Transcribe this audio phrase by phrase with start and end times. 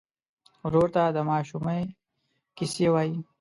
[0.65, 1.81] ورور ته د ماشومۍ
[2.57, 3.17] کیسې وایې.